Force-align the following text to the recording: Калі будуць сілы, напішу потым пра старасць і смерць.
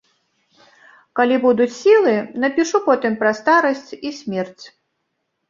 Калі 1.19 1.35
будуць 1.43 1.67
сілы, 1.81 2.13
напішу 2.45 2.77
потым 2.89 3.13
пра 3.21 3.31
старасць 3.43 3.87
і 4.11 4.17
смерць. 4.23 4.65